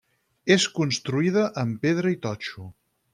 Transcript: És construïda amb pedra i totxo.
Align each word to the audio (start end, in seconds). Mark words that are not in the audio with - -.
És 0.55 0.63
construïda 0.77 1.45
amb 1.65 1.79
pedra 1.87 2.15
i 2.17 2.21
totxo. 2.25 2.67